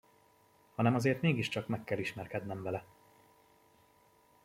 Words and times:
Hanem 0.75 0.95
azért 0.95 1.21
mégiscsak 1.21 1.67
meg 1.67 1.83
kell 1.83 1.97
ismerkednem 1.97 2.63
vele! 2.63 2.85